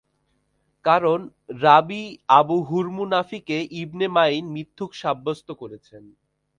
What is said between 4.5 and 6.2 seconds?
মিথুক সাব্যস্ত করেছেন।